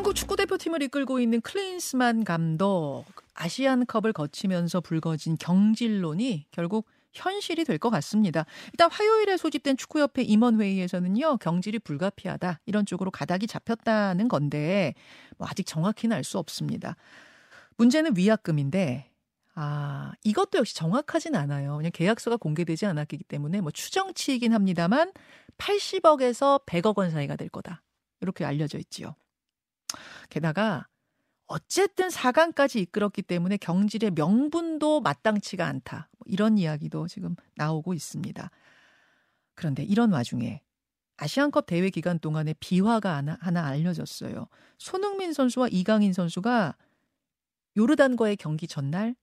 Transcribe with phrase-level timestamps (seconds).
[0.00, 3.04] 한국 축구 대표팀을 이끌고 있는 클린스만 감독
[3.34, 8.46] 아시안컵을 거치면서 불거진 경질론이 결국 현실이 될 것 같습니다.
[8.72, 12.60] 일단 화요일에 소집된 축구협회 임원회의에서는요, 경질이 불가피하다.
[12.64, 14.94] 이런 쪽으로 가닥이 잡혔다는 건데,
[15.36, 16.96] 뭐 아직 정확히는 알 수 없습니다.
[17.76, 19.10] 문제는 위약금인데,
[19.54, 21.76] 아, 이것도 역시 정확하진 않아요.
[21.76, 25.12] 그냥 계약서가 공개되지 않았기 때문에 뭐 추정치이긴 합니다만
[25.58, 27.82] 80억에서 100억 원 사이가 될 거다.
[28.22, 29.14] 이렇게 알려져 있지요.
[30.28, 30.86] 게다가
[31.46, 36.08] 어쨌든 4강까지 이끌었기 때문에 경질의 명분도 마땅치가 않다.
[36.12, 38.50] 뭐 이런 이야기도 지금 나오고 있습니다.
[39.54, 40.62] 그런데 이런 와중에
[41.16, 44.46] 아시안컵 대회 기간 동안에 비화가 하나, 하나 알려졌어요.
[44.78, 46.76] 손흥민 선수와 이강인 선수가
[47.76, 49.14] 요르단과의 경기 전날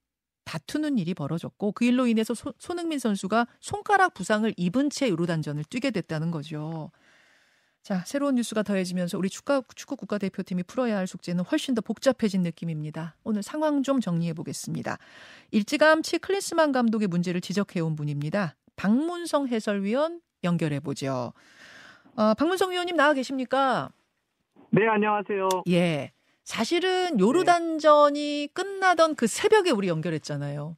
[0.43, 5.91] 다투는 일이 벌어졌고 그 일로 인해서 소, 손흥민 선수가 손가락 부상을 입은 채 요르단전을 뛰게
[5.91, 6.91] 됐다는 거죠.
[7.81, 13.15] 자, 새로운 뉴스가 더해지면서 우리 축구, 축구 국가대표팀이 풀어야 할 숙제는 훨씬 더 복잡해진 느낌입니다.
[13.23, 14.97] 오늘 상황 좀 정리해 보겠습니다.
[15.51, 18.55] 일찌감치 클린스만 감독의 문제를 지적해 온 분입니다.
[18.75, 21.33] 박문성 해설위원 연결해 보죠.
[22.15, 23.89] 어, 박문성 위원님 나와 계십니까?
[24.71, 25.47] 네, 안녕하세요.
[25.69, 26.11] 예.
[26.43, 28.47] 사실은 요르단전이 네.
[28.53, 30.75] 끝나던 그 새벽에 우리 연결했잖아요.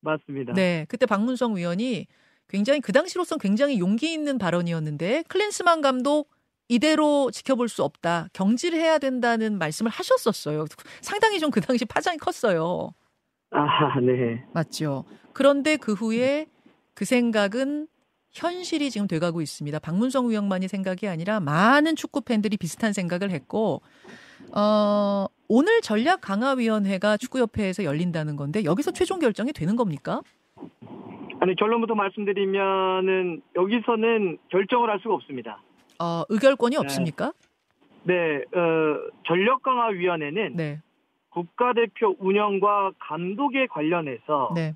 [0.00, 0.52] 맞습니다.
[0.52, 0.86] 네.
[0.88, 2.06] 그때 박문성 위원이
[2.54, 6.30] 굉장히 그 당시로선 굉장히 용기 있는 발언이었는데 클린스만 감독
[6.68, 8.28] 이대로 지켜볼 수 없다.
[8.32, 10.66] 경질해야 된다는 말씀을 하셨었어요.
[11.00, 12.94] 상당히 좀 그 당시 파장이 컸어요.
[13.50, 14.44] 아, 네.
[14.52, 15.04] 맞죠.
[15.32, 16.46] 그런데 그 후에
[16.94, 17.88] 그 생각은
[18.30, 19.76] 현실이 지금 돼가고 있습니다.
[19.80, 23.82] 박문성 위원만이 생각이 아니라 많은 축구 팬들이 비슷한 생각을 했고,
[24.52, 30.20] 어, 오늘 전략 강화위원회가 축구협회에서 열린다는 건데 여기서 최종 결정이 되는 겁니까?
[31.44, 35.60] 아니 결론부터 말씀드리면은 여기서는 결정을 할 수가 없습니다.
[36.00, 36.80] 어, 의결권이 네.
[36.80, 37.32] 없습니까?
[38.04, 40.80] 네, 어, 전력 강화 위원회는 네.
[41.28, 44.74] 국가대표 운영과 감독에 관련해서 네.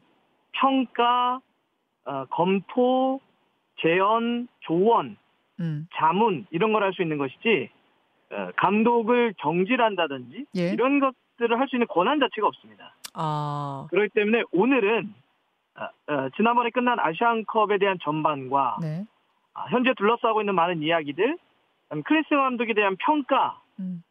[0.53, 1.41] 평가,
[2.05, 3.19] 어, 검토,
[3.81, 5.17] 재연, 조언,
[5.61, 5.89] 음.
[5.95, 7.71] 자문 이런 걸 할 수 있는 것이지
[8.31, 10.69] 어, 감독을 정지한다든지 예.
[10.73, 12.95] 이런 것들을 할 수 있는 권한 자체가 없습니다.
[13.15, 13.87] 아.
[13.89, 15.15] 그렇기 때문에 오늘은
[16.37, 19.05] 지난번에 끝난 아시안컵에 대한 전반과 네.
[19.55, 21.37] 아, 현재 둘러싸고 있는 많은 이야기들,
[22.05, 24.03] 크리스 감독에 대한 평가를 음.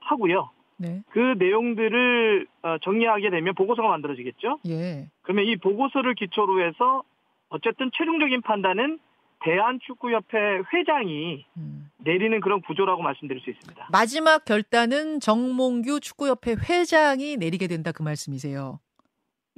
[0.00, 0.50] 하고요.
[0.78, 1.02] 네.
[1.10, 4.60] 그 내용들을 어, 정리하게 되면 보고서가 만들어지겠죠.
[4.68, 5.08] 예.
[5.22, 7.02] 그러면 이 보고서를 기초로 해서
[7.48, 9.00] 어쨌든 최종적인 판단은
[9.40, 11.90] 대한축구협회 회장이 음.
[11.98, 13.88] 내리는 그런 구조라고 말씀드릴 수 있습니다.
[13.92, 18.80] 마지막 결단은 정몽규 축구협회 회장이 내리게 된다 그 말씀이세요.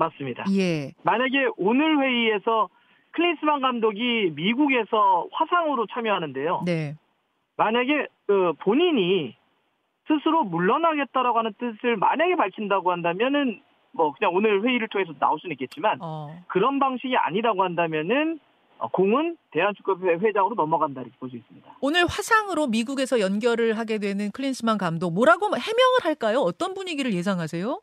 [0.00, 0.44] 맞습니다.
[0.56, 0.92] 예.
[1.04, 2.68] 만약에 오늘 회의에서
[3.12, 6.62] 클린스만 감독이 미국에서 화상으로 참여하는데요.
[6.64, 6.96] 네.
[7.56, 9.36] 만약에 그 본인이
[10.08, 13.60] 스스로 물러나겠다라고 하는 뜻을 만약에 밝힌다고 한다면은
[13.92, 16.42] 뭐 그냥 오늘 회의를 통해서 나올 수는 있겠지만 어.
[16.48, 18.38] 그런 방식이 아니라고 한다면은
[18.78, 21.68] 어, 공은 대한축구협회 회장으로 넘어간다 이렇게 볼 수 있습니다.
[21.80, 26.38] 오늘 화상으로 미국에서 연결을 하게 되는 클린스만 감독 뭐라고 해명을 할까요?
[26.38, 27.80] 어떤 분위기를 예상하세요?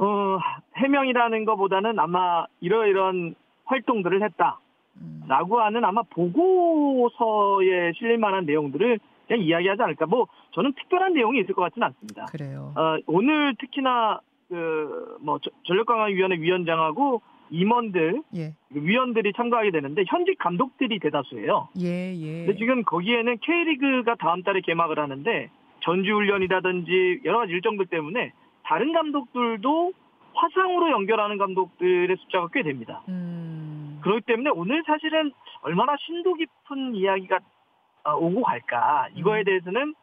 [0.00, 0.38] 어,
[0.76, 3.34] 해명이라는 것보다는 아마 이러이런
[3.66, 10.06] 활동들을 했다라고 하는 아마 보고서에 실릴 만한 내용들을 그냥 이야기하지 않을까.
[10.06, 12.24] 뭐 저는 특별한 내용이 있을 것 같지는 않습니다.
[12.26, 12.72] 그래요.
[12.76, 18.54] 어, 오늘 특히나 그뭐 전력강화위원회 위원장하고 임원들, 예.
[18.70, 21.68] 위원들이 참가하게 되는데 현직 감독들이 대다수예요.
[21.80, 22.46] 예, 예.
[22.46, 25.50] 근데 지금 거기에는 K리그가 다음 달에 개막을 하는데
[25.80, 28.32] 전지훈련이라든지 여러 가지 일정들 때문에
[28.70, 29.92] 다른 감독들도
[30.32, 33.02] 화상으로 연결하는 감독들의 숫자가 꽤 됩니다.
[33.08, 33.98] 음.
[34.00, 35.32] 그렇기 때문에 오늘 사실은
[35.62, 37.40] 얼마나 심도 깊은 이야기가
[38.04, 39.44] 어, 오고 갈까 이거에 음.
[39.44, 39.94] 대해서는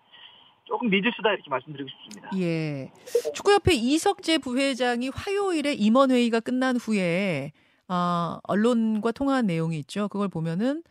[0.66, 2.29] 조금 믿을 수다 이렇게 말씀드리고 싶습니다.
[2.38, 2.91] 예.
[3.33, 7.53] 축구협회 이석재 부회장이 화요일에 임원회의가 끝난 후에
[7.88, 10.09] 어, 언론과 통화한 내용이 있죠.
[10.09, 10.83] 그걸 보면은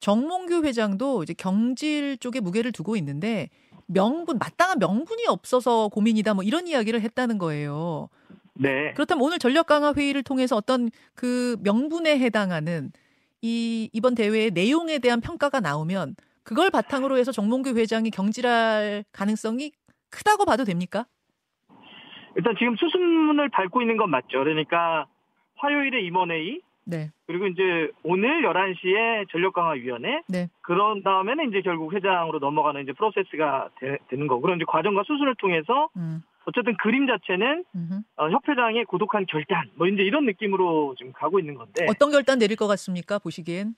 [0.00, 3.48] 정몽규 회장도 이제 경질 쪽에 무게를 두고 있는데
[3.86, 8.08] 명분 마땅한 명분이 없어서 고민이다 뭐 이런 이야기를 했다는 거예요.
[8.54, 8.92] 네.
[8.92, 12.92] 그렇다면 오늘 전력 강화 회의를 통해서 어떤 그 명분에 해당하는
[13.42, 16.14] 이 이번 대회의 내용에 대한 평가가 나오면
[16.44, 19.72] 그걸 바탕으로 해서 정몽규 회장이 경질할 가능성이
[20.10, 21.06] 크다고 봐도 됩니까?
[22.36, 24.38] 일단 지금 수순문을 밟고 있는 건 맞죠.
[24.38, 25.06] 그러니까
[25.56, 27.10] 화요일에 임원회의, 네.
[27.26, 27.62] 그리고 이제
[28.02, 30.48] 오늘 11시에 전력강화위원회, 네.
[30.62, 35.34] 그런 다음에는 이제 결국 회장으로 넘어가는 이제 프로세스가 되, 는 거고, 그런 이제 과정과 수순을
[35.36, 36.20] 통해서 음.
[36.46, 37.64] 어쨌든 그림 자체는
[38.16, 41.86] 어, 협회장의 고독한 결단, 뭐 이제 이런 느낌으로 지금 가고 있는 건데.
[41.88, 43.18] 어떤 결단 내릴 것 같습니까?
[43.18, 43.74] 보시기엔?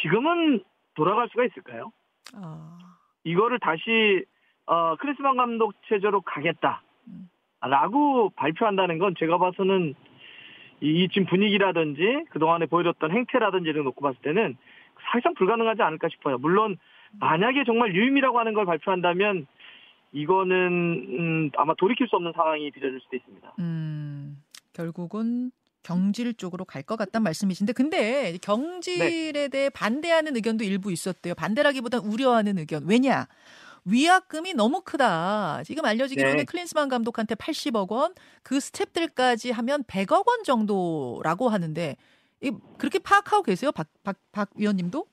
[0.00, 0.62] 지금은
[0.94, 1.92] 돌아갈 수가 있을까요?
[2.34, 2.78] 아...
[3.24, 4.24] 이거를 다시
[4.66, 6.82] 어, 크리스만 감독 체제로 가겠다.
[7.60, 9.94] 라고 발표한다는 건 제가 봐서는
[10.80, 14.56] 이, 지금 분위기라든지 그동안에 보여줬던 행태라든지를 놓고 봤을 때는
[15.10, 16.38] 사실상 불가능하지 않을까 싶어요.
[16.38, 16.76] 물론
[17.18, 19.46] 만약에 정말 유임이라고 하는 걸 발표한다면
[20.12, 20.56] 이거는
[21.18, 23.54] 음, 아마 돌이킬 수 없는 상황이 빚어질 수도 있습니다.
[23.58, 24.42] 음,
[24.72, 25.50] 결국은
[25.82, 29.48] 경질 쪽으로 갈 것 같다는 말씀이신데 근데 경질에 네.
[29.48, 31.34] 대해 반대하는 의견도 일부 있었대요.
[31.34, 32.84] 반대라기보다 우려하는 의견.
[32.86, 33.26] 왜냐?
[33.84, 35.62] 위약금이 너무 크다.
[35.64, 36.44] 지금 알려지기로는 네.
[36.44, 41.96] 클린스만 감독한테 80억 원, 그 스탭들까지 하면 100억 원 정도라고 하는데
[42.78, 45.06] 그렇게 파악하고 계세요, 박, 박, 박 위원님도?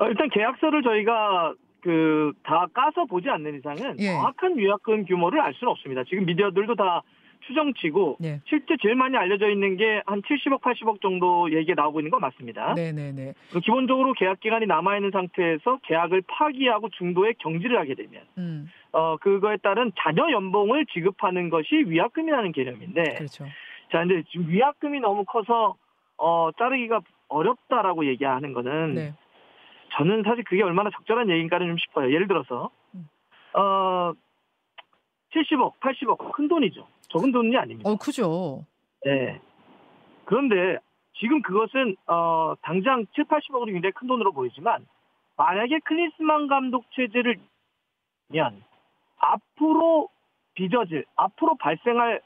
[0.00, 4.06] 어, 일단 계약서를 저희가 그 다 까서 보지 않는 이상은 예.
[4.12, 6.02] 정확한 위약금 규모를 알 수는 없습니다.
[6.04, 7.02] 지금 미디어들도 다
[7.46, 8.40] 추정치고 네.
[8.46, 12.74] 실제 제일 많이 알려져 있는 게 한 70억, 80억 정도 얘기가 나오고 있는 건 맞습니다.
[12.74, 13.34] 네네네.
[13.64, 18.70] 기본적으로 계약 기간이 남아 있는 상태에서 계약을 파기하고 중도에 경질을 하게 되면 음.
[18.92, 23.02] 어 그거에 따른 자녀 연봉을 지급하는 것이 위약금이라는 개념인데.
[23.14, 23.44] 그렇죠.
[23.90, 25.76] 자, 근데 지금 위약금이 너무 커서
[26.16, 29.14] 어 자르기가 어렵다라고 얘기하는 거는 네.
[29.92, 32.12] 저는 사실 그게 얼마나 적절한 얘기인가는 좀 싶어요.
[32.12, 33.08] 예를 들어서 음.
[33.54, 34.12] 어
[35.34, 36.86] 70억, 80억 큰 돈이죠.
[37.08, 37.88] 적은 돈이 아닙니다.
[37.88, 38.64] 어, 크죠.
[39.04, 39.40] 네.
[40.24, 40.78] 그런데
[41.18, 44.86] 지금 그것은 어 당장 7, 80억으로 굉장히 큰 돈으로 보이지만
[45.36, 47.38] 만약에 클린스만 감독 체제를
[48.28, 48.62] 면
[49.18, 50.08] 앞으로
[50.54, 52.20] 빚어질 앞으로 발생할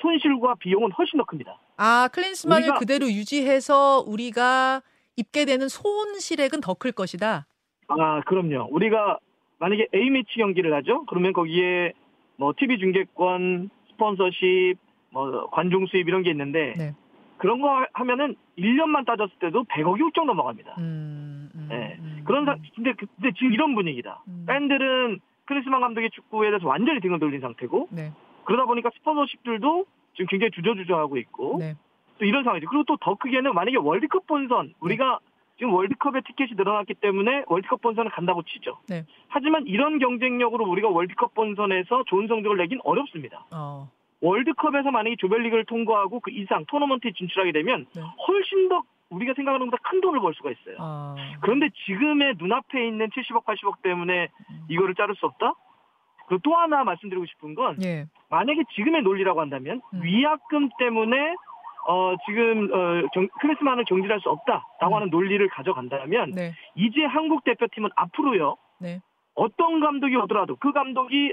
[0.00, 1.58] 손실과 비용은 훨씬 더 큽니다.
[1.76, 4.82] 아 클린스만을 그대로 유지해서 우리가
[5.16, 7.46] 입게 되는 손실액은 더 클 것이다.
[7.88, 8.68] 아 그럼요.
[8.70, 9.18] 우리가
[9.58, 11.04] 만약에 A 매치 경기를 하죠.
[11.06, 11.92] 그러면 거기에
[12.36, 13.70] 뭐 TV 중계권,
[14.02, 14.78] 스폰서십,
[15.10, 16.94] 뭐 관중 수입 이런 게 있는데 네.
[17.36, 20.74] 그런 거 하면은 1년만 따졌을 때도 100억이 훌쩍 넘어갑니다.
[20.78, 21.96] 음, 음, 네.
[22.00, 24.22] 음, 그런 사, 근데, 근데 지금 이런 분위기다.
[24.28, 24.44] 음.
[24.48, 28.12] 팬들은 크리스만 감독의 축구에 대해서 완전히 등을 돌린 상태고 네.
[28.44, 29.84] 그러다 보니까 스폰서십들도
[30.14, 31.74] 지금 굉장히 주저주저하고 있고 네.
[32.18, 32.68] 또 이런 상황이죠.
[32.68, 35.20] 그리고 또 더 크게는 만약에 월드컵 본선 우리가
[35.58, 38.78] 지금 월드컵의 티켓이 늘어났기 때문에 월드컵 본선을 간다고 치죠.
[38.88, 39.04] 네.
[39.28, 43.44] 하지만 이런 경쟁력으로 우리가 월드컵 본선에서 좋은 성적을 내긴 어렵습니다.
[43.52, 43.90] 어.
[44.20, 48.02] 월드컵에서 만약에 조별리그를 통과하고 그 이상 토너먼트에 진출하게 되면 네.
[48.26, 50.76] 훨씬 더 우리가 생각하는 것보다 큰 돈을 벌 수가 있어요.
[50.78, 51.16] 어.
[51.40, 54.60] 그런데 지금의 눈앞에 있는 70억, 80억 때문에 음.
[54.68, 55.54] 이거를 자를 수 없다?
[56.28, 58.06] 그리고 또 하나 말씀드리고 싶은 건 예.
[58.28, 60.02] 만약에 지금의 논리라고 한다면 음.
[60.02, 61.34] 위약금 때문에
[61.88, 64.94] 어, 지금, 어, 경, 크리스만을 경질할 수 없다라고 음.
[64.94, 66.52] 하는 논리를 가져간다면, 네.
[66.74, 69.00] 이제 한국 대표팀은 앞으로요, 네.
[69.34, 71.32] 어떤 감독이 오더라도 그 감독이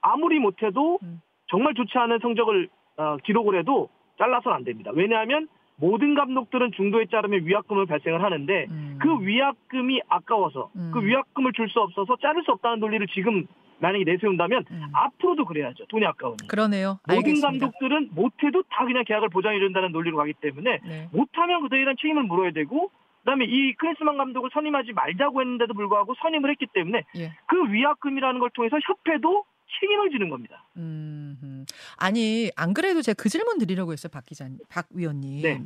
[0.00, 1.20] 아무리 못해도 음.
[1.48, 3.88] 정말 좋지 않은 성적을 어, 기록을 해도
[4.18, 4.90] 잘라서는 안 됩니다.
[4.92, 5.46] 왜냐하면
[5.76, 8.98] 모든 감독들은 중도에 자르면 위약금을 발생을 하는데 음.
[9.00, 10.90] 그 위약금이 아까워서 음.
[10.94, 13.46] 그 위약금을 줄 수 없어서 자를 수 없다는 논리를 지금
[13.78, 14.82] 만약에 내세운다면 음.
[14.92, 15.86] 앞으로도 그래야죠.
[15.86, 16.48] 돈이 아까우니.
[16.48, 16.98] 그러네요.
[17.06, 17.48] 모든 알겠습니다.
[17.48, 21.08] 감독들은 못해도 다 그냥 계약을 보장해준다는 논리로 가기 때문에 네.
[21.12, 22.90] 못하면 그들에 대한 책임을 물어야 되고
[23.20, 27.32] 그다음에 이 크리스만 감독을 선임하지 말자고 했는데도 불구하고 선임을 했기 때문에 예.
[27.46, 29.44] 그 위약금이라는 걸 통해서 협회도
[29.80, 30.64] 책임을 지는 겁니다.
[30.76, 31.66] 음,
[31.98, 35.42] 아니 안 그래도 제가 그 질문 드리려고 했어요, 박 기자님, 박 위원님.
[35.42, 35.62] 네.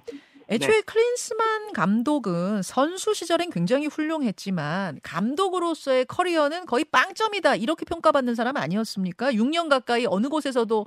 [0.51, 0.83] 애초에 네.
[0.83, 9.31] 클린스만 감독은 선수 시절엔 굉장히 훌륭했지만 감독으로서의 커리어는 거의 빵점이다 이렇게 평가받는 사람 아니었습니까?
[9.31, 10.87] 6년 가까이 어느 곳에서도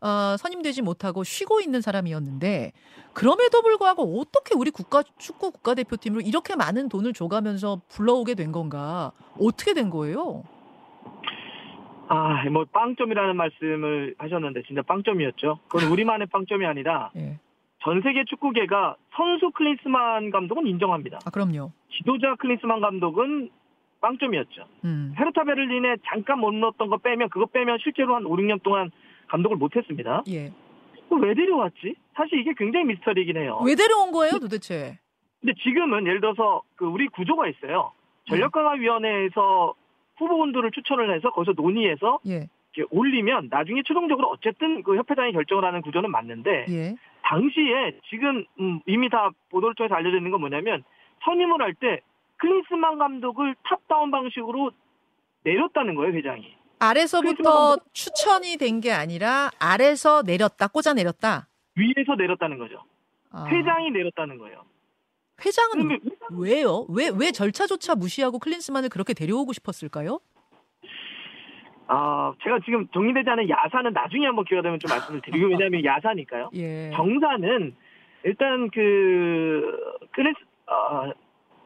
[0.00, 2.72] 어, 선임되지 못하고 쉬고 있는 사람이었는데
[3.12, 9.12] 그럼에도 불구하고 어떻게 우리 국가 축구 국가대표팀으로 이렇게 많은 돈을 줘가면서 불러오게 된 건가?
[9.40, 10.42] 어떻게 된 거예요?
[12.08, 15.60] 아, 뭐 빵점이라는 말씀을 하셨는데 진짜 빵점이었죠.
[15.68, 17.38] 그건 우리만의 빵점이 아니라 예.
[17.84, 21.18] 전 세계 축구계가 선수 클린스만 감독은 인정합니다.
[21.26, 21.70] 아, 그럼요.
[21.90, 23.50] 지도자 클린스만 감독은
[24.00, 24.64] 빵점이었죠.
[24.84, 25.14] 음.
[25.18, 28.90] 헤르타 베를린에 잠깐 못 넣었던 거 빼면 그거 빼면 실제로 한 5, 6년 동안
[29.28, 30.24] 감독을 못 했습니다.
[30.28, 30.50] 예.
[31.10, 31.94] 왜 데려왔지?
[32.14, 33.60] 사실 이게 굉장히 미스터리이긴 해요.
[33.64, 34.98] 왜 데려온 거예요, 도대체?
[35.40, 37.92] 근데 지금은 예를 들어서 그 우리 구조가 있어요.
[38.28, 39.74] 전력강화위원회에서
[40.16, 42.48] 후보군들을 추천을 해서 거기서 논의해서 예.
[42.90, 46.94] 올리면 나중에 최종적으로 어쨌든 그 협회장이 결정을 하는 구조는 맞는데 예.
[47.24, 50.84] 당시에 지금 음, 이미 다 보도를 통해서 알려져 있는 건 뭐냐면
[51.24, 52.00] 선임을 할 때
[52.38, 54.70] 클린스만 감독을 top-down 방식으로
[55.44, 56.54] 내렸다는 거예요 회장이.
[56.80, 61.48] 아래서부터 추천이 된 게 아니라 아래서 내렸다 꽂아 내렸다.
[61.76, 62.82] 위에서 내렸다는 거죠.
[63.30, 63.46] 아.
[63.46, 64.64] 회장이 내렸다는 거예요.
[65.44, 66.00] 회장은
[66.32, 66.86] 왜요?
[66.90, 70.20] 왜 왜 절차조차 무시하고 클린스만을 그렇게 데려오고 싶었을까요?
[71.86, 76.50] 아, 제가 지금 정리되지 않은 야사는 나중에 한번 기회가 되면 좀 말씀을 드리고, 왜냐하면 야사니까요.
[76.54, 76.90] 예.
[76.94, 77.74] 정사는
[78.24, 79.78] 일단 그,
[80.12, 81.12] 그래서, 어,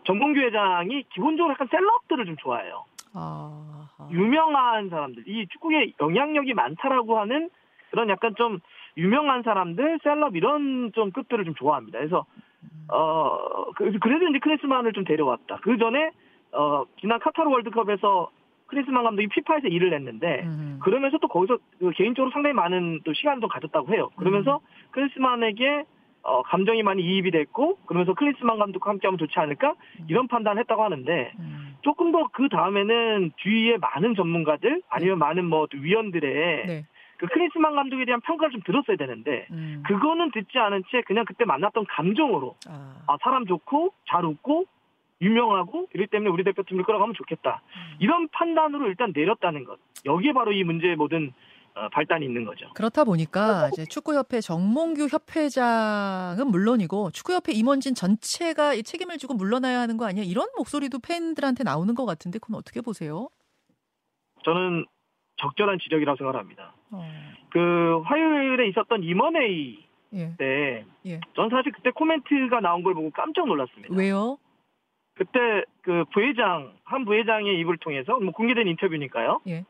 [0.08, 2.84] 정봉규 회장이 기본적으로 약간 셀럽들을 좀 좋아해요.
[3.14, 7.50] 아 유명한 사람들, 이 축구에 영향력이 많다라고 하는
[7.90, 8.58] 그런 약간 좀
[8.96, 11.98] 유명한 사람들, 셀럽 이런 좀 급들을 좀 좋아합니다.
[11.98, 12.24] 그래서
[12.90, 15.58] 어 그, 그래서 이제 크리스만을 좀 데려왔다.
[15.62, 16.10] 그 전에
[16.52, 18.30] 어 지난 카타르 월드컵에서
[18.68, 20.78] 크리스만 감독이 피파에서 일을 했는데 음.
[20.82, 24.10] 그러면서 또 거기서 그 개인적으로 상당히 많은 또 시간을 좀 가졌다고 해요.
[24.16, 24.90] 그러면서 음.
[24.92, 25.84] 크리스만에게
[26.22, 29.74] 어, 감정이 많이 이입이 됐고 그러면서 클린스만 감독과 함께하면 좋지 않을까
[30.08, 31.76] 이런 판단을 했다고 하는데 음.
[31.82, 35.24] 조금 더 그 다음에는 주위에 많은 전문가들 아니면 네.
[35.24, 36.86] 많은 뭐 위원들의 네.
[37.16, 39.82] 그 클린스만 감독에 대한 평가를 좀 들었어야 되는데 음.
[39.86, 42.96] 그거는 듣지 않은 채 그냥 그때 만났던 감정으로 아.
[43.06, 44.66] 아 사람 좋고 잘 웃고
[45.20, 47.96] 유명하고 이렇기 때문에 우리 대표팀을 끌어가면 좋겠다 음.
[47.98, 51.32] 이런 판단으로 일단 내렸다는 것 여기에 바로 이 문제의 모든
[51.74, 52.68] 어, 발단이 있는 거죠.
[52.74, 59.96] 그렇다 보니까 이제 축구협회 정몽규 협회장은 물론이고 축구협회 임원진 전체가 이 책임을 지고 물러나야 하는
[59.96, 60.24] 거 아니야?
[60.24, 63.28] 이런 목소리도 팬들한테 나오는 것 같은데 그건 어떻게 보세요?
[64.44, 64.86] 저는
[65.36, 66.74] 적절한 지적이라고 생각합니다.
[66.90, 67.02] 어.
[67.50, 69.78] 그 화요일에 있었던 임원회의
[70.14, 70.34] 예.
[70.38, 71.20] 때, 예.
[71.36, 73.94] 전 사실 그때 코멘트가 나온 걸 보고 깜짝 놀랐습니다.
[73.94, 74.38] 왜요?
[75.18, 79.40] 그때 그 부회장 한 부회장의 입을 통해서 뭐 공개된 인터뷰니까요.
[79.48, 79.64] 예.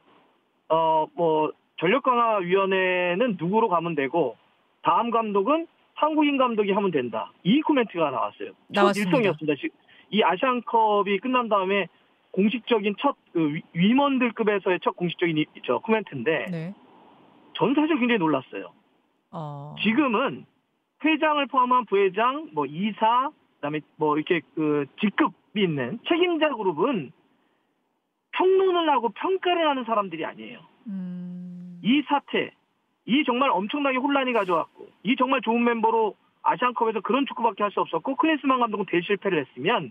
[0.69, 4.37] 어뭐 전력 강화 위원회는 누구로 가면 되고
[4.83, 7.33] 다음 감독은 한국인 감독이 하면 된다.
[7.43, 8.53] 이 코멘트가 나왔어요.
[8.69, 9.11] 나왔습니다.
[9.11, 9.69] 첫 일성이었습니다.
[10.11, 11.89] 이 아시안컵이 끝난 다음에
[12.31, 16.75] 공식적인 첫 그 위원들급에서의 첫 공식적인 저 코멘트인데 네.
[17.55, 18.73] 전 사실 굉장히 놀랐어요.
[19.31, 19.77] 어...
[19.81, 20.45] 지금은
[21.05, 27.13] 회장을 포함한 부회장, 뭐 이사, 그다음에 뭐 이렇게 그 직급이 있는 책임자 그룹은
[28.33, 30.61] 평론을 하고 평가를 하는 사람들이 아니에요.
[30.87, 31.81] 음...
[31.83, 32.53] 이 사태,
[33.07, 38.17] 이 정말 엄청나게 혼란이 가져왔고, 이 정말 좋은 멤버로 아시안컵에서 그런 축구밖에 할 수 없었고,
[38.17, 39.91] 클린스만 감독은 대실패를 했으면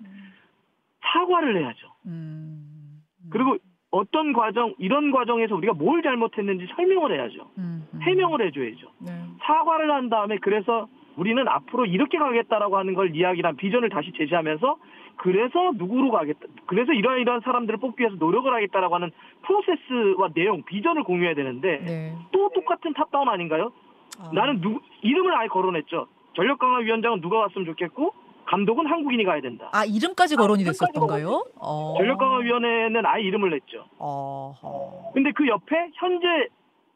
[1.02, 1.94] 사과를 해야죠.
[2.06, 3.02] 음.
[3.30, 3.58] 그리고
[3.92, 7.50] 어떤 과정, 이런 과정에서 우리가 뭘 잘못했는지 설명을 해야죠.
[7.58, 8.02] 음, 음.
[8.02, 8.92] 해명을 해줘야죠.
[9.00, 9.12] 네.
[9.42, 14.78] 사과를 한 다음에 그래서 우리는 앞으로 이렇게 가겠다라고 하는 걸 이야기란 비전을 다시 제시하면서
[15.18, 16.42] 그래서 누구로 가겠다.
[16.68, 22.16] 그래서 이러한 이러한 사람들을 뽑기 위해서 노력을 하겠다라고 하는 프로세스와 내용, 비전을 공유해야 되는데 네.
[22.32, 23.72] 또 똑같은 top-down 아닌가요?
[24.20, 24.30] 아.
[24.34, 26.08] 나는 누구 이름을 아예 거론했죠.
[26.36, 28.14] 전력 강화 위원장은 누가 갔으면 좋겠고
[28.46, 29.70] 감독은 한국인이 가야 된다.
[29.74, 31.46] 아 이름까지 거론이 아, 됐었던가요?
[31.56, 31.96] 어.
[31.98, 33.86] 전력 강화 위원회는 아예 이름을 냈죠.
[33.98, 35.12] 어.
[35.14, 36.48] 근데 그 옆에 현재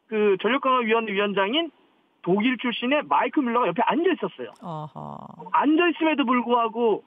[0.06, 1.70] 그 전력 강화 위원회 위원장인
[2.22, 4.52] 독일 출신의 마이클 뮐러가 옆에 앉아 있었어요.
[5.50, 7.02] 앉아 있음에도 불구하고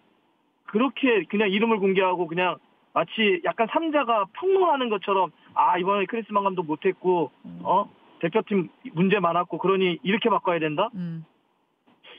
[0.75, 2.57] 그렇게 그냥 이름을 공개하고 그냥
[2.91, 7.61] 마치 약간 삼자가 평론하는 것처럼 아 이번에 크리스만 감독 못했고 음.
[7.63, 7.89] 어
[8.19, 10.89] 대표팀 문제 많았고 그러니 이렇게 바꿔야 된다.
[10.95, 11.23] 음.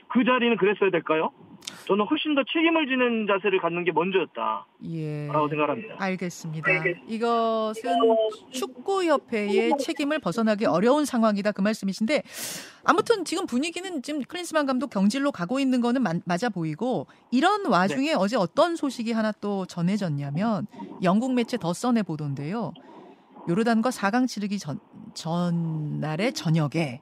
[0.07, 1.29] 그 자리는 그랬어야 될까요?
[1.87, 4.65] 저는 훨씬 더 책임을 지는 자세를 갖는 게 먼저였다.
[4.91, 5.27] 예.
[5.27, 5.95] 라고 생각합니다.
[5.97, 6.69] 알겠습니다.
[7.07, 7.83] 이것은
[8.51, 11.53] 축구협회의 책임을 벗어나기 어려운 상황이다.
[11.53, 12.23] 그 말씀이신데
[12.83, 18.09] 아무튼 지금 분위기는 지금 클린스만 감독 경질로 가고 있는 거는 마, 맞아 보이고 이런 와중에
[18.09, 18.13] 네.
[18.13, 20.67] 어제 어떤 소식이 하나 또 전해졌냐면
[21.03, 22.73] 영국 매체 더 선에 보던데요.
[23.47, 24.79] 요르단과 4강 치르기 전,
[25.13, 26.99] 전날의 저녁에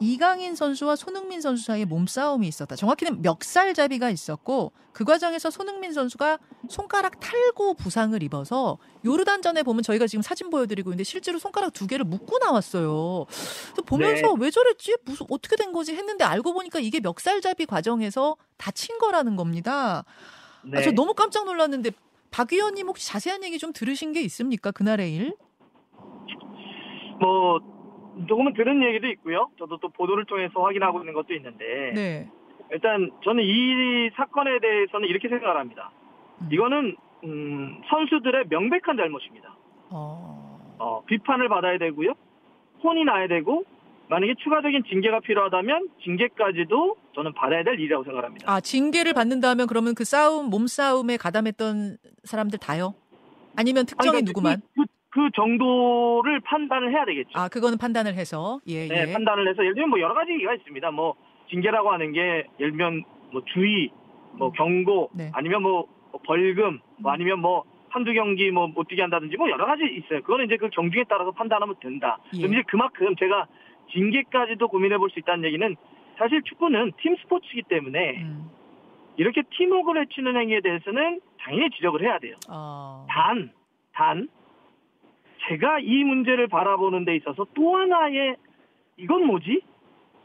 [0.00, 2.76] 이강인 선수와 손흥민 선수 사이에 몸싸움이 있었다.
[2.76, 10.22] 정확히는 멱살잡이가 있었고 그 과정에서 손흥민 선수가 손가락 탈고 부상을 입어서 요르단전에 보면 저희가 지금
[10.22, 13.26] 사진 보여드리고 있는데 실제로 손가락 두 개를 묶고 나왔어요.
[13.86, 14.34] 보면서 네.
[14.38, 14.96] 왜 저랬지?
[15.04, 15.94] 무슨 어떻게 된 거지?
[15.94, 20.04] 했는데 알고 보니까 이게 멱살잡이 과정에서 다친 거라는 겁니다.
[20.64, 20.78] 네.
[20.78, 21.90] 아, 저 너무 깜짝 놀랐는데
[22.30, 24.70] 박 위원님 혹시 자세한 얘기 좀 들으신 게 있습니까?
[24.70, 25.36] 그날의 일?
[27.20, 27.73] 뭐
[28.28, 29.50] 조금은 들은 얘기도 있고요.
[29.58, 32.30] 저도 또 보도를 통해서 확인하고 있는 것도 있는데 네.
[32.70, 35.90] 일단 저는 이 사건에 대해서는 이렇게 생각을 합니다.
[36.40, 36.48] 음.
[36.50, 39.56] 이거는 음, 선수들의 명백한 잘못입니다.
[39.90, 40.76] 어...
[40.78, 42.14] 어, 비판을 받아야 되고요.
[42.82, 43.64] 혼이 나야 되고
[44.08, 48.50] 만약에 추가적인 징계가 필요하다면 징계까지도 저는 받아야 될 일이라고 생각합니다.
[48.50, 52.94] 아 징계를 받는다면 그러면 그 싸움 몸싸움에 가담했던 사람들 다요?
[53.56, 54.62] 아니면 특정인 아니, 그러니까 누구만?
[54.74, 57.30] 그, 그, 그 정도를 판단을 해야 되겠죠.
[57.38, 59.12] 아, 그거는 판단을 해서 예, 네, 예.
[59.12, 60.90] 판단을 해서 예를 들면 뭐 여러 가지가 있습니다.
[60.90, 61.14] 뭐
[61.50, 63.90] 징계라고 하는 게 예를 들면 뭐 주의,
[64.32, 64.52] 뭐 음.
[64.52, 65.30] 경고, 네.
[65.32, 65.86] 아니면 뭐
[66.26, 67.14] 벌금, 뭐 음.
[67.14, 70.20] 아니면 뭐 한두 경기 뭐 못 뛰게 한다든지 뭐 여러 가지 있어요.
[70.22, 72.18] 그거는 이제 그 경중에 따라서 판단하면 된다.
[72.34, 72.38] 예.
[72.38, 73.46] 그럼 이제 그만큼 제가
[73.92, 75.76] 징계까지도 고민해 볼 수 있다는 얘기는
[76.18, 78.50] 사실 축구는 팀 스포츠이기 때문에 음.
[79.16, 82.34] 이렇게 팀워크를 해치는 행위에 대해서는 당연히 지적을 해야 돼요.
[82.50, 83.06] 어.
[83.08, 83.52] 단,
[83.92, 84.28] 단,
[85.48, 88.36] 제가 이 문제를 바라보는 데 있어서 또 하나의
[88.96, 89.62] 이건 뭐지?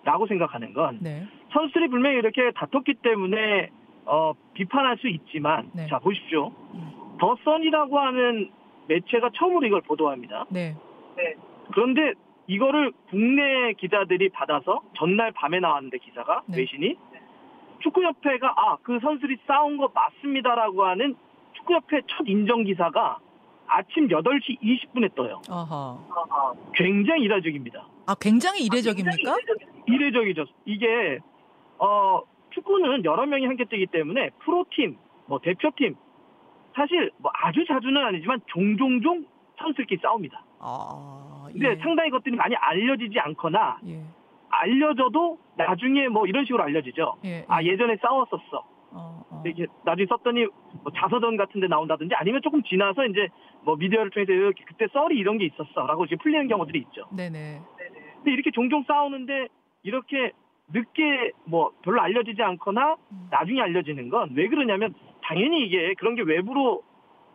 [0.03, 1.25] 라고 생각하는 건 네.
[1.51, 3.69] 선수들이 분명히 이렇게 다퉜기 때문에
[4.05, 5.87] 어, 비판할 수 있지만 네.
[5.87, 6.47] 자 보십시오.
[6.73, 7.17] 음.
[7.19, 8.49] 더 선이라고 하는
[8.87, 10.45] 매체가 처음으로 이걸 보도합니다.
[10.49, 10.75] 네.
[11.17, 11.35] 네.
[11.73, 12.13] 그런데
[12.47, 16.59] 이거를 국내 기자들이 받아서 전날 밤에 나왔는데 기사가 네.
[16.59, 16.95] 외신이
[17.81, 21.15] 축구협회가 아 그 선수들이 싸운 거 맞습니다라고 하는
[21.53, 23.19] 축구협회 첫 인정 기사가
[23.69, 25.41] 아침 8시 20분에 떠요.
[25.49, 25.99] 어허.
[26.73, 27.87] 굉장히 이례적입니다.
[28.07, 29.31] 아, 굉장히 이례적입니까?
[29.31, 29.37] 아,
[29.87, 30.45] 이례적이죠.
[30.65, 31.19] 이게
[31.77, 32.21] 어
[32.51, 34.97] 축구는 여러 명이 함께 뛰기 때문에 프로팀,
[35.27, 35.95] 뭐 대표팀
[36.75, 39.25] 사실 뭐 아주 자주는 아니지만 종종종
[39.57, 40.43] 선수들끼리 싸웁니다.
[40.59, 41.53] 아, 예.
[41.53, 44.01] 근데 상당히 것들이 많이 알려지지 않거나 예.
[44.49, 47.17] 알려져도 나중에 뭐 이런 식으로 알려지죠.
[47.25, 47.45] 예, 예.
[47.47, 48.63] 아 예전에 싸웠었어.
[48.91, 49.43] 어, 어.
[49.45, 50.45] 이게 나중에 썼더니
[50.83, 53.27] 뭐 자서전 같은 데 나온다든지 아니면 조금 지나서 이제
[53.63, 57.05] 뭐 미디어를 통해서 이렇게 그때 썰이 이런 게 있었어라고 이제 풀리는 경우들이 있죠.
[57.15, 57.61] 네네.
[58.17, 59.47] 근데 이렇게 종종 싸우는데
[59.83, 60.31] 이렇게
[60.71, 63.27] 늦게 뭐 별로 알려지지 않거나 음.
[63.31, 64.93] 나중에 알려지는 건 왜 그러냐면
[65.23, 66.83] 당연히 이게 그런 게 외부로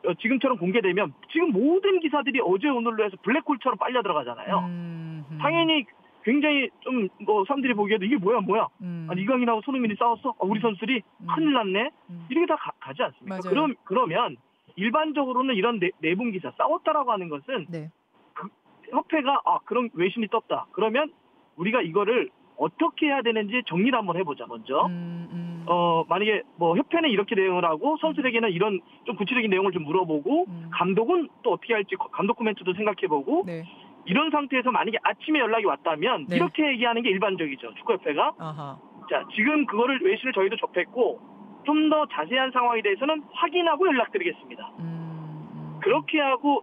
[0.07, 4.59] 어, 지금처럼 공개되면 지금 모든 기사들이 어제 오늘로 해서 블랙홀처럼 빨려 들어가잖아요.
[4.59, 5.39] 음, 음.
[5.41, 5.85] 당연히
[6.25, 9.07] 굉장히 좀 뭐 사람들이 보기에도 이게 뭐야 뭐야 음.
[9.11, 11.27] 아니 이강인하고 손흥민이 싸웠어 아, 우리 선수들이 음.
[11.35, 12.27] 큰일 났네 음.
[12.29, 13.37] 이렇게 다 가, 지 않습니까?
[13.37, 13.51] 맞아요.
[13.51, 14.37] 그럼 그러면
[14.77, 17.91] 일반적으로는 이런 내, 내분 기사 싸웠다라고 하는 것은 네.
[18.35, 18.49] 그
[18.91, 21.13] 협회가 아 그런 외신이 떴다 그러면
[21.57, 24.87] 우리가 이거를 어떻게 해야 되는지 정리를 한번 해보자 먼저.
[24.87, 25.65] 음, 음.
[25.67, 30.71] 어 만약에 뭐 협회는 이렇게 내용을 하고 선수에게는 이런 좀 구체적인 내용을 좀 물어보고 음.
[30.71, 33.65] 감독은 또 어떻게 할지 감독 코멘트도 생각해보고 네.
[34.07, 36.37] 이런 상태에서 만약에 아침에 연락이 왔다면 네.
[36.37, 38.33] 이렇게 얘기하는 게 일반적이죠 축구협회가.
[38.39, 38.79] 아하.
[39.11, 41.21] 자 지금 그거를 외신을 저희도 접했고
[41.67, 44.71] 좀 더 자세한 상황에 대해서는 확인하고 연락드리겠습니다.
[44.81, 45.81] 음, 음.
[45.83, 46.63] 그렇게 하고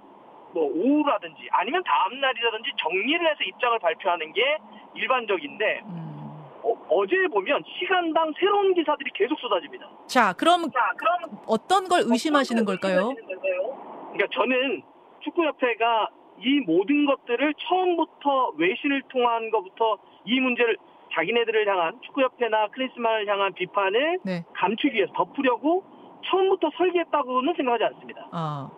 [0.54, 4.58] 뭐 오후라든지 아니면 다음 날이라든지 정리를 해서 입장을 발표하는 게
[4.96, 6.02] 일반적인데 음.
[6.64, 9.90] 어, 제 보면 시간당 새로운 기사들이 계속 쏟아집니다.
[10.08, 13.14] 자, 그럼, 자, 그럼 어떤 걸 의심하시는 어떤 걸까요?
[13.16, 14.84] 그러니까 저는
[15.22, 16.10] 축구협회가
[16.44, 20.78] 이 모든 것들을 처음부터 외신을 통한 것부터 이 문제를
[21.14, 24.44] 자기네들을 향한 축구협회나 클리스만을 향한 비판을 네.
[24.54, 25.84] 감추기 위해서 덮으려고
[26.26, 28.28] 처음부터 설계했다고는 생각하지 않습니다.
[28.32, 28.70] 아.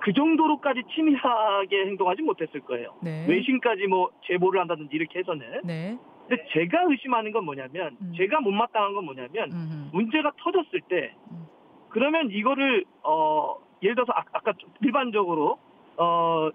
[0.00, 2.94] 그 정도로까지 치밀하게 행동하지 못했을 거예요.
[3.02, 3.26] 네.
[3.28, 5.62] 외신까지 뭐 제보를 한다든지 이렇게 해서는.
[5.64, 5.98] 네.
[6.28, 8.12] 근데 제가 의심하는 건 뭐냐면, 음.
[8.16, 9.90] 제가 못마땅한 건 뭐냐면, 음흠.
[9.92, 11.46] 문제가 터졌을 때, 음.
[11.90, 15.58] 그러면 이거를, 어, 예를 들어서 아, 까 일반적으로,
[15.96, 16.50] 어,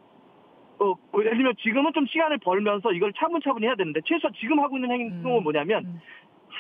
[0.79, 4.77] 어, 뭐 예를 들면 지금은 좀 시간을 벌면서 이걸 차분차분히 해야 되는데, 최소 지금 하고
[4.77, 5.43] 있는 행동은 음.
[5.43, 6.01] 뭐냐면, 음.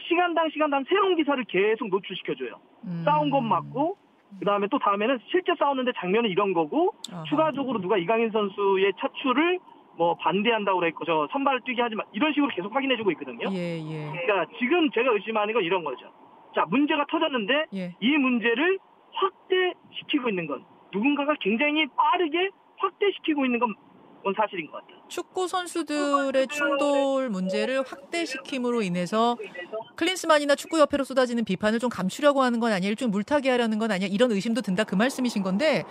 [0.07, 2.59] 시간당 시간당 새로운 기사를 계속 노출시켜줘요.
[2.85, 3.01] 음.
[3.05, 3.97] 싸운 것 맞고,
[4.37, 7.23] 그 다음에 또 다음에는 실제 싸웠는데 장면은 이런 거고 아하.
[7.23, 9.59] 추가적으로 누가 이강인 선수의 차출을
[9.97, 13.49] 뭐 반대한다고 그랬고 저 선발을 뛰게 하지만 이런 식으로 계속 확인해주고 있거든요.
[13.51, 14.11] 예, 예.
[14.11, 16.11] 그러니까 지금 제가 의심하는 건 이런 거죠.
[16.53, 17.95] 자 문제가 터졌는데 예.
[17.99, 18.77] 이 문제를
[19.13, 23.73] 확대시키고 있는 건 누군가가 굉장히 빠르게 확대시키고 있는 건
[24.23, 24.97] 건 사실인 것 같아요.
[25.07, 29.37] 축구 선수들의 충돌 문제를 확대시킴으로 인해서
[29.95, 34.31] 클린스만이나 축구협회로 쏟아지는 비판을 좀 감추려고 하는 건 아니야, 일종 물타기 하려는 건 아니야, 이런
[34.31, 35.85] 의심도 든다 그 말씀이신 건데,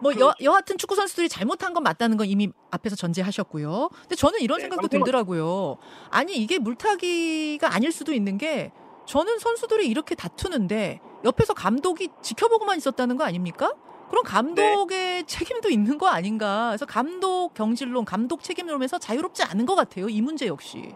[0.00, 3.88] 뭐 여, 여하튼 축구 선수들이 잘못한 건 맞다는 건 이미 앞에서 전제하셨고요.
[4.02, 5.78] 근데 저는 이런 네, 생각도 들더라고요.
[6.10, 8.72] 아니 이게 물타기가 아닐 수도 있는 게
[9.06, 13.72] 저는 선수들이 이렇게 다투는데 옆에서 감독이 지켜보고만 있었다는 거 아닙니까?
[14.10, 15.22] 그럼 감독의 네.
[15.22, 16.68] 책임도 있는 거 아닌가.
[16.70, 20.08] 그래서 감독 경질론, 감독 책임론에서 자유롭지 않은 것 같아요.
[20.08, 20.94] 이 문제 역시.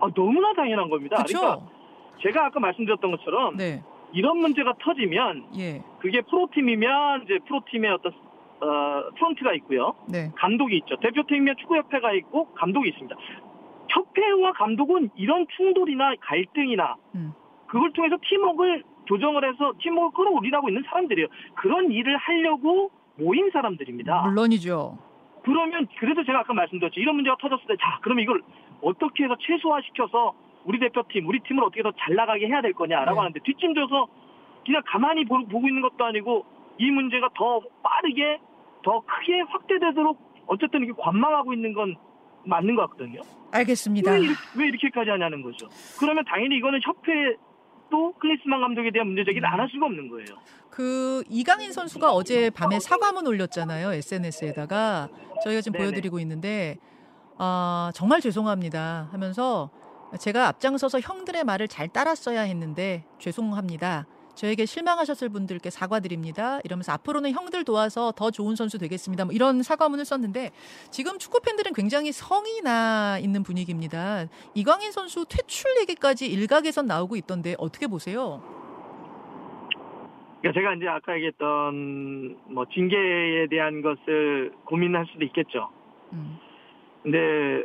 [0.00, 1.16] 아, 너무나 당연한 겁니다.
[1.22, 1.38] 그쵸?
[1.40, 1.66] 그러니까
[2.22, 3.82] 제가 아까 말씀드렸던 것처럼 네.
[4.12, 5.82] 이런 문제가 터지면 예.
[6.00, 8.12] 그게 프로팀이면 이제 프로팀의 어떤
[8.60, 9.94] 어, 프런트가 있고요.
[10.06, 10.30] 네.
[10.36, 10.96] 감독이 있죠.
[11.00, 13.16] 대표팀이면 축구협회가 있고 감독이 있습니다.
[13.88, 17.32] 협회와 감독은 이런 충돌이나 갈등이나 음.
[17.66, 21.26] 그걸 통해서 팀워크를 조정을 해서 팀워크를 끌어올리라고 있는 사람들이에요.
[21.56, 24.22] 그런 일을 하려고 모인 사람들입니다.
[24.22, 24.96] 물론이죠.
[25.42, 27.00] 그러면 그래서 제가 아까 말씀드렸죠.
[27.00, 28.42] 이런 문제가 터졌을 때 자, 그러면 이걸
[28.82, 33.18] 어떻게 해서 최소화시켜서 우리 대표팀, 우리 팀을 어떻게 더 잘 나가게 해야 될 거냐라고 네.
[33.18, 34.06] 하는데 뒷짐 져서
[34.64, 36.44] 그냥 가만히 보, 고 있는 것도 아니고
[36.78, 38.38] 이 문제가 더 빠르게
[38.82, 41.96] 더 크게 확대되도록 어쨌든 이게 관망하고 있는 건
[42.44, 43.20] 맞는 것 같거든요.
[43.52, 44.12] 알겠습니다.
[44.12, 45.66] 왜, 이렇게, 왜 이렇게까지 하냐는 거죠.
[45.98, 47.36] 그러면 당연히 이거는 협회
[47.90, 50.26] 또 클리스만 감독에 대한 문제 제기를 안할 수가 없는 거예요.
[50.70, 55.08] 그 이강인 선수가 어제 밤에 사과문 올렸잖아요 SNS에다가
[55.44, 55.84] 저희가 지금 네네.
[55.90, 56.78] 보여드리고 있는데
[57.36, 59.70] 아 정말 죄송합니다 하면서
[60.18, 64.06] 제가 앞장서서 형들의 말을 잘 따랐어야 했는데 죄송합니다.
[64.34, 66.60] 저에게 실망하셨을 분들께 사과드립니다.
[66.64, 69.24] 이러면서 앞으로는 형들 도와서 더 좋은 선수 되겠습니다.
[69.26, 70.50] 뭐 이런 사과문을 썼는데
[70.90, 74.26] 지금 축구 팬들은 굉장히 성이 나 있는 분위기입니다.
[74.54, 78.42] 이광인 선수 퇴출 얘기까지 일각에선 나오고 있던데 어떻게 보세요?
[80.40, 85.68] 그러니까 제가 이제 아까 얘기했던 뭐 징계에 대한 것을 고민할 수도 있겠죠.
[86.14, 86.38] 음.
[87.02, 87.18] 근데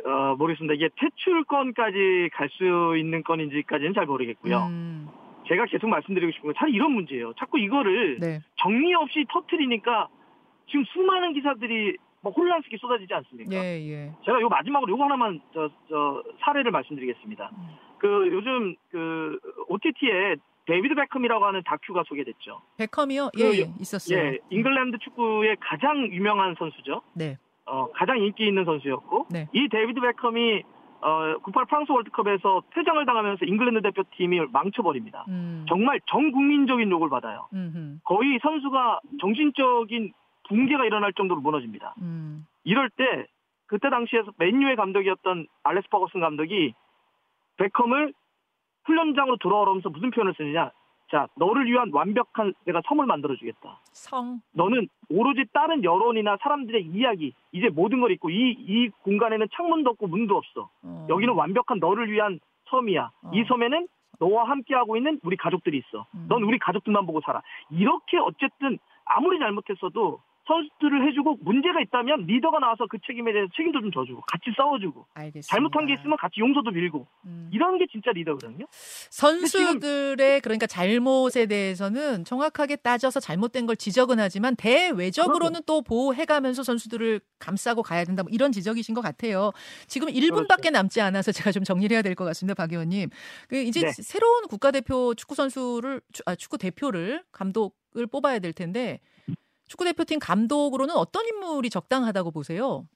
[0.04, 0.74] 어, 모르겠습니다.
[0.74, 4.66] 이게 퇴출 건까지 갈 수 있는 건인지까지는 잘 모르겠고요.
[4.66, 5.08] 음.
[5.48, 7.32] 제가 계속 말씀드리고 싶은 건잘 이런 문제예요.
[7.34, 8.40] 자꾸 이거를 네.
[8.56, 10.08] 정리 없이 터트리니까
[10.68, 13.54] 지금 수많은 기사들이 뭐 혼란스럽게 쏟아지지 않습니까?
[13.54, 14.12] 예, 예.
[14.24, 17.50] 제가 요 마지막으로 요거 하나만 저, 저 사례를 말씀드리겠습니다.
[17.52, 17.68] 음.
[17.98, 22.60] 그 요즘 그 OTT에 데이비드 베컴이라고 하는 다큐가 소개됐죠.
[22.78, 23.30] 베컴이요?
[23.34, 24.18] 그, 예, 예, 있었어요.
[24.18, 27.02] 예, 잉글랜드 축구의 가장 유명한 선수죠.
[27.14, 27.38] 네.
[27.64, 29.48] 어, 가장 인기 있는 선수였고 네.
[29.52, 30.62] 이 데이비드 베컴이
[31.00, 35.24] 어, 98 프랑스 월드컵에서 퇴장을 당하면서 잉글랜드 대표팀이 망쳐버립니다.
[35.28, 35.64] 음.
[35.68, 37.48] 정말 전 국민적인 욕을 받아요.
[37.52, 37.98] 음흠.
[38.04, 40.12] 거의 선수가 정신적인
[40.48, 41.94] 붕괴가 일어날 정도로 무너집니다.
[42.00, 42.46] 음.
[42.64, 43.26] 이럴 때
[43.66, 46.74] 그때 당시에서 맨유의 감독이었던 알레스 버거슨 감독이
[47.56, 48.12] 베컴을
[48.84, 50.70] 훈련장으로 돌아오면서 무슨 표현을 쓰느냐?
[51.10, 53.80] 자, 너를 위한 완벽한 내가 섬을 만들어주겠다.
[53.92, 54.40] 성.
[54.52, 60.08] 너는 오로지 다른 여론이나 사람들의 이야기, 이제 모든 걸 잊고 이, 이 공간에는 창문도 없고
[60.08, 60.68] 문도 없어.
[60.82, 61.06] 어.
[61.08, 62.40] 여기는 완벽한 너를 위한
[62.70, 63.10] 섬이야.
[63.22, 63.30] 어.
[63.32, 63.86] 이 섬에는
[64.18, 66.06] 너와 함께하고 있는 우리 가족들이 있어.
[66.14, 66.26] 음.
[66.28, 67.42] 넌 우리 가족들만 보고 살아.
[67.70, 73.90] 이렇게 어쨌든 아무리 잘못했어도 선수들을 해주고 문제가 있다면 리더가 나와서 그 책임에 대해서 책임도 좀
[73.92, 75.46] 져주고 같이 싸워주고 알겠습니다.
[75.48, 77.48] 잘못한 게 있으면 같이 용서도 빌고 음.
[77.52, 78.66] 이런 게 진짜 리더거든요.
[79.10, 87.82] 선수들의 그러니까 잘못에 대해서는 정확하게 따져서 잘못된 걸 지적은 하지만 대외적으로는 또 보호해가면서 선수들을 감싸고
[87.82, 89.52] 가야 된다 뭐 이런 지적이신 것 같아요.
[89.86, 90.70] 지금 1분밖에 그렇죠.
[90.70, 93.10] 남지 않아서 제가 좀 정리를 해야 될 것 같습니다, 박 의원님.
[93.48, 93.92] 그 이제 네.
[93.92, 99.00] 새로운 국가대표 축구 선수를 아, 축구 대표를 감독을 뽑아야 될 텐데
[99.66, 102.86] 축구 대표팀 감독으로는 어떤 인물이 적당하다고 보세요?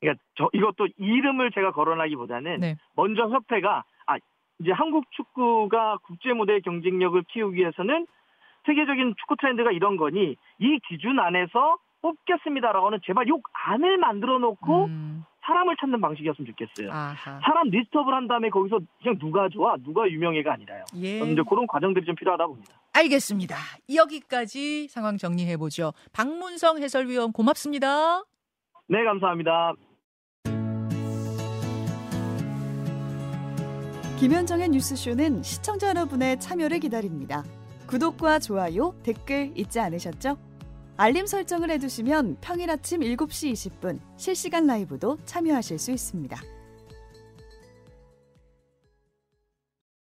[0.00, 2.76] 그러니까 저 이것도 이름을 제가 거론하기보다는 네.
[2.94, 4.16] 먼저 협회가 아
[4.60, 8.06] 이제 한국 축구가 국제 무대 경쟁력을 키우기 위해서는
[8.66, 15.24] 세계적인 축구 트렌드가 이런 거니 이 기준 안에서 뽑겠습니다라고는 제발 욕 안을 만들어 놓고 음.
[15.48, 16.92] 사람을 찾는 방식이었으면 좋겠어요.
[16.92, 17.40] 아하.
[17.42, 20.84] 사람 리스트업을 한 다음에 거기서 그냥 누가 좋아, 누가 유명해가 아니라요.
[20.96, 21.20] 예.
[21.20, 22.74] 이제 그런 과정들이 좀 필요하다 봅니다.
[22.98, 23.56] 알겠습니다.
[23.94, 25.92] 여기까지 상황 정리해 보죠.
[26.12, 28.24] 박문성 해설위원 고맙습니다.
[28.88, 29.72] 네, 감사합니다.
[34.18, 37.44] 김현정의 뉴스쇼는 시청자 여러분의 참여를 기다립니다.
[37.86, 40.36] 구독과 좋아요, 댓글 잊지 않으셨죠?
[40.96, 46.36] 알림 설정을 해두시면 평일 아침 7시 20분 실시간 라이브도 참여하실 수 있습니다.